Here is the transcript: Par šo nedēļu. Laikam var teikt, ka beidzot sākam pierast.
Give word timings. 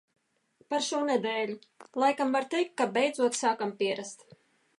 Par 0.73 0.83
šo 0.85 1.01
nedēļu. 1.09 1.57
Laikam 2.05 2.33
var 2.37 2.49
teikt, 2.55 2.75
ka 2.83 2.89
beidzot 2.97 3.39
sākam 3.45 3.77
pierast. 3.85 4.27